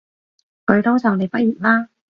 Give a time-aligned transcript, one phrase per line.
[0.65, 1.89] 佢都就嚟畢業喇